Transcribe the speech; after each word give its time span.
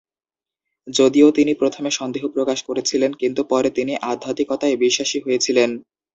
যদিও 0.87 1.27
তিনি 1.31 1.51
প্রথমে 1.53 1.89
সন্দেহ 1.91 2.23
প্রকাশ 2.27 2.59
করেছিলেন 2.63 3.11
কিন্তু 3.13 3.41
পরে 3.43 3.69
তিনি 3.77 3.93
আধ্যাত্মিকতায় 4.11 4.75
বিশ্বাসী 4.83 5.17
হয়েছিলেন। 5.21 5.69